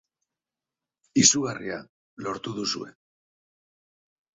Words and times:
Izugarria, 1.25 1.79
lortu 2.29 2.59
duzue. 2.59 2.93